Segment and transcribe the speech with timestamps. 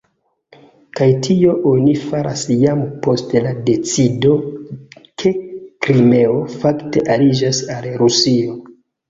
[0.99, 4.33] Kaj tion oni faras jam post la decido,
[5.25, 5.35] ke
[5.87, 8.59] Krimeo fakte aliĝas al Rusio.